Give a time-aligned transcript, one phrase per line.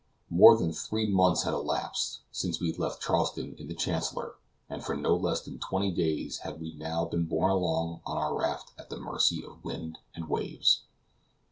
[0.31, 4.33] More than three months had elapsed since we left Charleston in the Chancellor,
[4.67, 8.35] and for no less than twenty days had we now been borne along on our
[8.35, 10.85] raft at the mercy of the wind and waves.